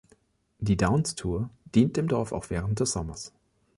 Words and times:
Die 0.57 0.77
Downs 0.77 1.13
Tour 1.13 1.51
dient 1.75 1.95
dem 1.95 2.07
Dorf 2.07 2.31
auch 2.31 2.49
während 2.49 2.79
des 2.79 2.93
Sommers. 2.93 3.31